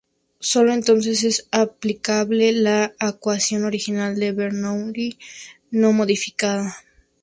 [0.39, 5.19] Sólo entonces es aplicable la ecuación original de Bernoulli,
[5.69, 6.75] no modificada.